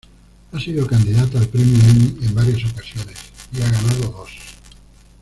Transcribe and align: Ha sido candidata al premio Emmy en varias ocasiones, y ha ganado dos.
Ha 0.51 0.59
sido 0.59 0.87
candidata 0.87 1.37
al 1.37 1.47
premio 1.47 1.77
Emmy 1.87 2.17
en 2.25 2.33
varias 2.33 2.67
ocasiones, 2.71 3.19
y 3.55 3.61
ha 3.61 3.69
ganado 3.69 4.09
dos. 4.11 4.31